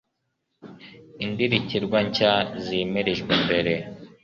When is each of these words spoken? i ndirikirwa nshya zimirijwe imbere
i 1.23 1.25
ndirikirwa 1.31 1.97
nshya 2.07 2.33
zimirijwe 2.63 3.29
imbere 3.39 3.73